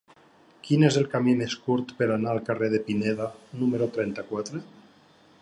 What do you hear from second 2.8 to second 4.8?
Pineda número trenta-quatre?